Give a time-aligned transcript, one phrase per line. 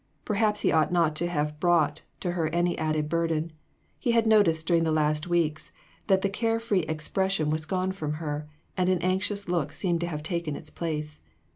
[0.25, 3.51] Perhaps he ought not to have brought to her any added burden;
[3.99, 5.71] he had noticed during the last weeks
[6.07, 10.01] that the care free expres sion was gone from her, and an anxious look seemed
[10.01, 11.21] to have taken its place.